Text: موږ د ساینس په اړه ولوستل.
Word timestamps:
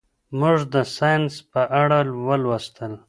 موږ 0.39 0.57
د 0.73 0.75
ساینس 0.95 1.33
په 1.51 1.61
اړه 1.81 1.99
ولوستل. 2.27 2.93